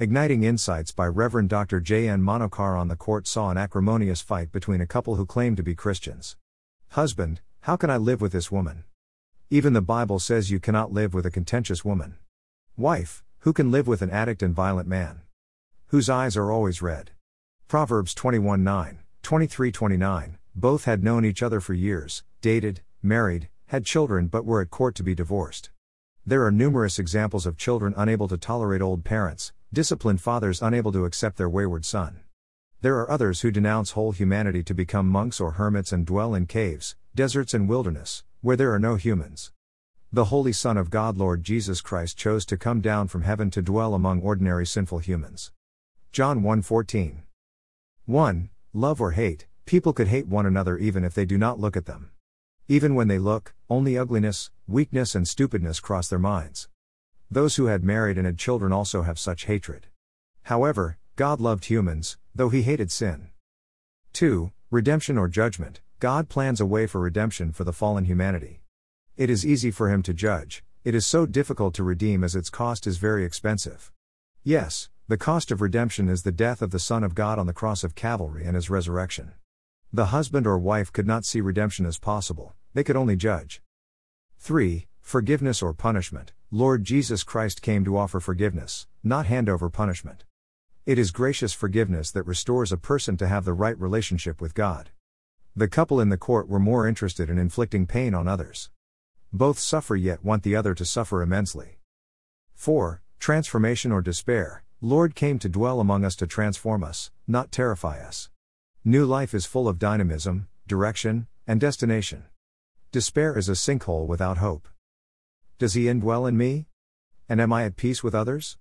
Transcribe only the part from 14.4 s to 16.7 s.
and violent man? Whose eyes are